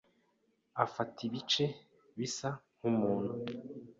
[0.83, 1.65] afata ibice
[2.17, 3.31] bisa nk’umuntu.